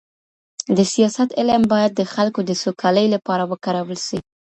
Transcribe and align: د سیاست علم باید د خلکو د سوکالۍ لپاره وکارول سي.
د 0.77 0.79
سیاست 0.93 1.29
علم 1.39 1.61
باید 1.73 1.91
د 1.95 2.01
خلکو 2.13 2.39
د 2.45 2.51
سوکالۍ 2.63 3.07
لپاره 3.15 3.43
وکارول 3.51 3.97
سي. 4.07 4.19